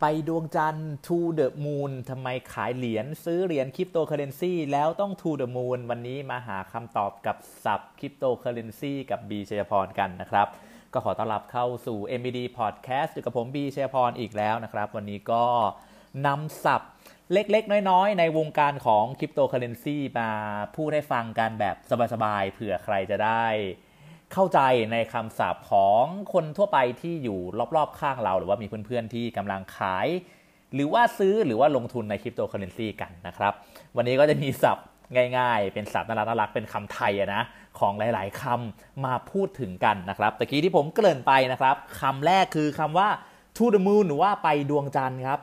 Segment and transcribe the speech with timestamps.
[0.00, 10.48] ไปดวงจันทร์ to the moon ทำไมขายเหรียญซื้อเหรียญคริปโตเคอเรนซีแล้วต้อง to the moon วันนี้มาหาคำตอบกับศับคริปโตเคอเรนซีกับบีชัยพรกันนะครับ
[10.92, 15.44] ก็ขอต้อนรับเข้าสู่ MBD Podcast อยู่กับผมบีชัยพรอีกแล้วนะครับ วันนี้ก็
[16.26, 16.82] นำศัพท์
[17.32, 20.30] เล็กๆ น้อยๆ ในวงการของคริปโตเคอเรนซีมา
[20.76, 21.76] พูดให้ฟังกันแบบ
[22.12, 23.46] สบายๆ เผื่อใครจะได้
[24.32, 24.60] เข้าใจ
[24.92, 27.40] ในคำศัพท์ของคนทั่วไปที่อยู่
[27.76, 30.06] รอบๆข้างเรา หรือว่ามีเพื่อนๆที่กำลังขาย
[30.74, 33.52] หรือว่าซื้อหรือว่าลงทุนในคริปโตเคอเรนซีกันนะครับ
[33.96, 34.86] วันนี้ก็จะมีศัพท์
[35.38, 37.42] ง่ายๆ เป็นศัพท์น่ารักน่ารักเป็นคำไทยนะ
[37.78, 43.08] ของหลายๆคำมาพูดถึงกันนะครับตะกี้ที่ผมเกริ่นไปนะครับคำแรกคือคำว่า
[43.56, 45.40] to the moon หรือว่าไปดวงจันทร์ครับ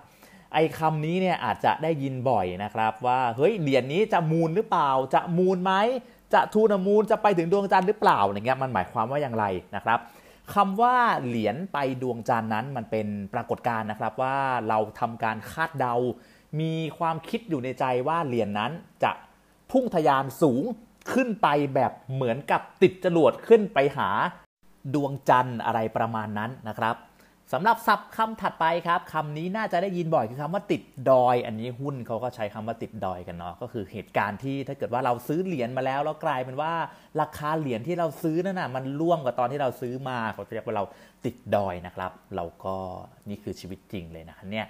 [0.53, 5.73] ไอ้คำนี้เนี่ยอาจจะได้ยินบ่อยนะครับว่าเฮ้ยเหรียญนี้จะมูลหรือเปล่าจะมูลไหม
[6.33, 9.99] จะทูนมูลจะไปถึงดวงจันทร์หรือเปล่าอย่างเงี้ยมันหมายความว่าอย่างไรนะครับ
[10.53, 14.37] คำว่าเหรียญไปดวงจันทร์นั้นมันเป็นปรากฏการณ์นะครับว่า
[14.69, 15.95] เราทำการคาดเดา
[16.59, 18.71] มีความคิดอยู่ในใจว่าเหรียญนนั้น
[19.03, 19.11] จะ
[19.71, 20.63] พุ่งทยานสูง
[21.13, 24.09] ขึ้นไปแบบเหมือนกับติดจรวดขึ้นไปหา
[24.93, 26.95] ดวงจันทร์อะไรประมาณนั้นนะครับ
[27.51, 36.73] สำหรับศัพท์คำถัดไปครับคำนี้น่าจะได้ยินบ่อยคือคำว่าติดดอย อันนี้หุ้นเขาก็ใช้คำว่าติดดอยกันเนาะก็คือเหตุการณ์ที่ถ้าเกิดว่าเราซื้อเหรียญมาแล้ว แล้วกลายเป็นว่า
[37.21, 40.83] ราคาเหรียญที่เราซื้อนั่นน่ะมันร่วมกับตอนที่เราซื้อมาเขาเรียกว่าเรา
[41.25, 42.75] ติดดอยนะครับ เราก็
[43.29, 44.67] นี่คือชีวิตจริงเลยนะเนี่ย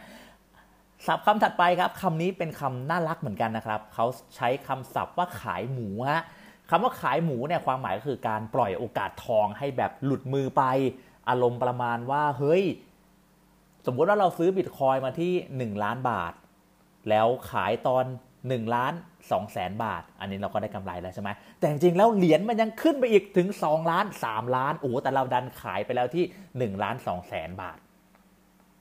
[1.08, 6.23] ศัพท์คำถัดไปครับคำนี้เป็นคำน่ารักเหมือนกันนะครับเขาใช้คำศัพท์ว่าขายหมูฮะ
[6.69, 10.63] คำว่าขายหมูเนี่ยความหมายก็คือการปล่อยโอกาสทองให้แบบหลุดมือไป
[11.29, 12.63] อารมณ์ประมาณว่าเฮ้ย
[13.85, 16.33] สมมติว่าเราซื้อบิตคอยมาที่ 1 ล้านบาท
[17.09, 18.05] แล้วขายตอน
[18.39, 18.93] 1 ล้าน
[19.23, 26.23] 2แสนบาท อันนี้เราก็ได้กำไรแล้วใช่ไหมแต่จริงๆแล้วเหรียญมันยังขึ้นไปอีกถึง 2 ล้าน 3 ล้านโอ้แต่เราดันขายไปแล้วที่
[26.71, 27.77] 1 ล้าน2แสนบาท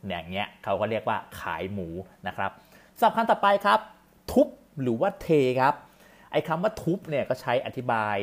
[0.08, 1.88] อย่างเงี้ยเขาก็เรียกว่าขายหมู
[2.27, 2.50] นะครับ
[3.00, 3.80] สับคัญต่อไปครับ
[4.33, 4.48] ทุบ
[4.83, 5.28] หรือว่าเท
[5.61, 5.74] ครับ
[6.33, 8.17] ไอ้คำว่าทุบเนี่ยก็ใช้อธิบาย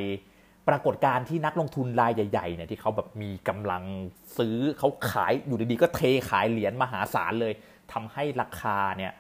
[0.70, 3.84] ปรากฏการณ์ที่นักลงทุนรายใหญ่ๆเนี่ยที่เขาแบบมีกำลัง
[4.38, 7.54] ซื้อเขาขายอยู่ดีๆก็เทขายเหรียญมหาศาลเลย
[7.94, 9.12] ทำให้ราคาเนี่ย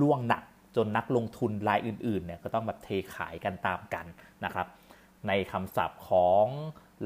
[0.00, 0.42] ล่วงหนัก
[0.76, 4.06] จนนักลงทุนรายอื่นๆเนี่ยก็ต้องแบบเทขายกันตามกัน
[4.44, 4.66] นะครับ
[5.28, 6.46] ในคำศัพท์ของ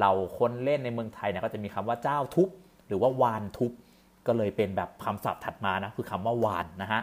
[0.00, 2.48] เราคนเล่นในเมืองไทยเนี่ยก็จะมีคำว่าเจ้าทุบ
[2.86, 3.72] หรือว่าวานทุบ
[4.26, 7.00] ก็เลยเป็นแบบคำศัพท์ถัดมานะคือคำว่าวานนะฮะ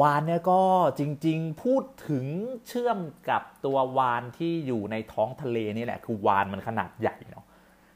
[0.00, 0.60] วานเนี่ยก็
[0.98, 2.24] จริงๆพูดถึง
[2.68, 2.98] เชื่อม
[3.30, 7.44] กับตัววานที่อยู่ในท้องทะเลนี่แหละ คือวานมันขนาดใหญ่เนาะ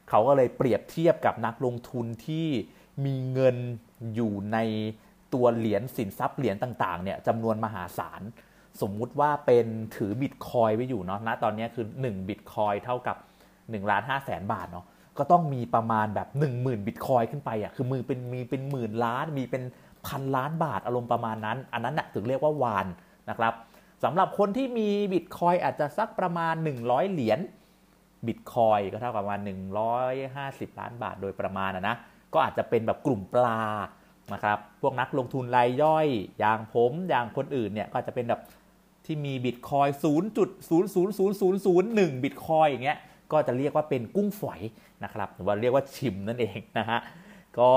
[0.09, 2.47] เขาก็เลยเปรียบเทียบกับนักลงทุนที่
[3.05, 3.57] มีเงิน
[4.15, 4.57] อยู่ใน
[5.33, 8.21] ตัวเหรียญสินทรัพย์เหรียญต่างๆเนี่ยจำนวนมหาศาล
[8.81, 9.65] สมมุติว่าเป็น
[9.95, 13.17] ถือบิตคอยไว้อยู่เนาะณตอนนี้คือ1บิตคอยเท่ากับ
[13.53, 14.85] 1ล้านห้าแสนบาทเนาะ
[15.17, 19.63] ก็ต้องมีประมาณแบบ 1 0,000บิตคอยขึ้นไปอะคือมือเป็นมีเป็นหมื่นล้านมีเป็น
[20.07, 22.85] พันล้านบาทอารมณ์ประมาณนั้น อันนั้นนะถึงเรียกว่าวาน
[23.29, 23.53] นะครับ
[24.03, 27.39] สำหรับคนที่มีบิตคอยอาจจะสักประมาณ 100 เหรียญ
[28.27, 29.41] บิตคอยก็เท่ากับประมาณ
[30.09, 31.95] 150 ล้านบาทโดยประมาณนะนะ
[32.33, 33.61] ก็อาจจะเป็นแบบกลุ่มปลา
[34.33, 36.07] นะครับพวกนักลงทุนรายย่อย
[36.39, 38.41] อย่างผมอย่างคนอื่นเนี่ยก็จะเป็นแบบ
[39.05, 39.87] ที่มีบิตคอย
[41.11, 42.99] 0.0000001บิตคอยอย่างเงี้ย
[43.31, 44.61] ก็จะเรียกว่าเป็นกุ้งฝอย
[45.03, 46.99] นะครับหรือว่าเรียกว่าชิมนั่นเองนะฮะ
[47.59, 47.71] ก็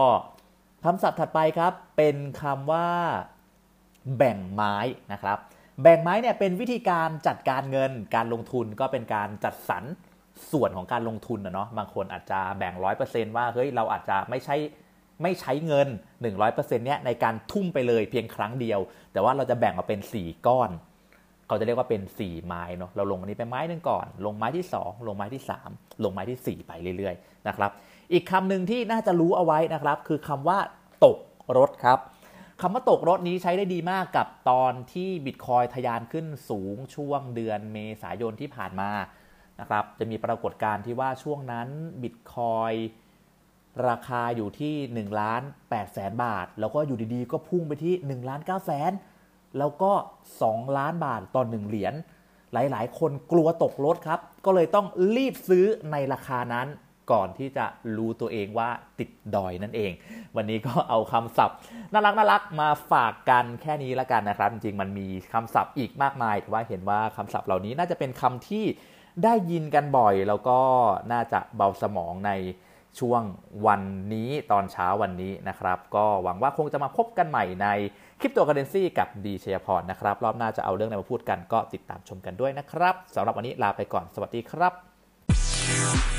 [0.85, 2.89] คำศัพท์ถัดไปครับ เป็นคำว่า
[4.19, 4.77] แบ่งไม้
[5.13, 5.39] นะครับ
[5.83, 9.85] แบ่งไม้เนี่ยเป็นวิธีการจัดการเงิน การลงทุนก็เป็นการจัดสรร
[10.53, 14.57] ส่วนของการลงทุนนะเนาะบางคนอาจจะแบ่งร้อยเปอร์เซนต์ว่าเฮ้ยเราอาจจะไม่ใช่
[15.23, 15.89] ไม่ใช้เงิน
[16.35, 18.81] 100%เนี้ยในการทุ่มไปเลยเพียงครั้งเดียว
[19.13, 20.71] แต่ว่าเราจะแบ่งออกเป็น 4 ก้อน
[21.47, 25.43] เขาจะเรียกว่าเป็น 4 ไม้เนาะเราลงอันนี้ไปไม้หนึ่งก่อน ลงไม้ที่ 2 ลงไม้ที่
[25.73, 27.71] 3 ลงไม้ที่ 4 ไปเรื่อยๆนะครับ
[28.13, 30.59] อีกคำหนึ่งที่น่าจะรู้เอาไว้นะครับ คือคำว่า
[31.05, 31.19] ตก
[31.59, 31.99] รถครับ
[32.61, 38.91] คำว่าตกรถนี้ใช้ได้ดีมากกับตอนที่บิตคอยทะยานขึ้นสูงช่วงเดือนเมษายนที่ผ่านมา
[39.61, 41.69] นะครับจะมีปรากฏการณ์ที่ว่าช่วงนั้น
[42.03, 42.73] บิตคอย
[43.89, 48.93] ราคาอยู่ที่1ล้าน8แสนบาท แล้วก็อยู่ดีๆ ก็พุ่งไปที่1ล้าน9แสน
[49.59, 49.93] แล้วก็
[50.37, 51.95] 2 ล้านบาทต่อ 1 เหรียญ
[52.53, 56.69] หลายๆ คนกลัวตกรถครับ ก็เลยต้องรีบซื้อในราคานั้น
[57.13, 57.67] ก่อนที่จะ
[57.97, 59.93] รู้ตัวเองว่าติดดอยนั่นเอง
[60.37, 61.57] วันนี้ก็เอาคำศัพท์
[61.93, 68.65] น่ารักน่ารักมาฝากกันแค่นี้ล้วกันนะครับ จริงๆมันมีคำศัพท์อีกมากมายแต่ว่าเห็นว่าคำศัพท์เหล่านี้น่าจะเป็นคำที่
[69.25, 70.59] ได้ยินกันบ่อย แล้วก็
[71.13, 72.33] น่าจะเบาสมองใน
[72.99, 73.23] ช่วง
[73.67, 73.83] วัน
[74.15, 77.69] นี้ตอนเช้าวันนี้นะครับ ก็หวังว่าคงจะมาพบกันใหม่ใน
[78.21, 86.16] คริปโตเคอเรนซีกับดีชยพรนะครับ รอบหน้าจะเอาเรื่องอะไรมาพูดกันก็ติดตามชมกันด้วยนะครับสำหรับวันนี้ลาไปก่อนสวัสดีครับ